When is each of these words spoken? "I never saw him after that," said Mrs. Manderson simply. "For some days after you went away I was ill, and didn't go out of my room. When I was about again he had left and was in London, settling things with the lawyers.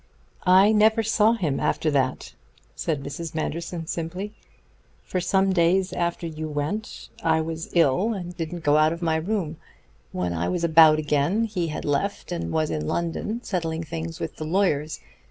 "I 0.47 0.71
never 0.71 1.03
saw 1.03 1.33
him 1.33 1.59
after 1.59 1.91
that," 1.91 2.33
said 2.75 3.03
Mrs. 3.03 3.35
Manderson 3.35 3.85
simply. 3.85 4.33
"For 5.03 5.21
some 5.21 5.53
days 5.53 5.93
after 5.93 6.25
you 6.25 6.47
went 6.49 7.09
away 7.23 7.35
I 7.37 7.41
was 7.41 7.69
ill, 7.73 8.11
and 8.11 8.35
didn't 8.35 8.63
go 8.63 8.77
out 8.77 8.93
of 8.93 9.03
my 9.03 9.17
room. 9.17 9.57
When 10.11 10.33
I 10.33 10.49
was 10.49 10.63
about 10.63 10.97
again 10.97 11.43
he 11.43 11.67
had 11.67 11.85
left 11.85 12.31
and 12.31 12.49
was 12.51 12.71
in 12.71 12.87
London, 12.87 13.43
settling 13.43 13.83
things 13.83 14.19
with 14.19 14.37
the 14.37 14.43
lawyers. 14.43 15.01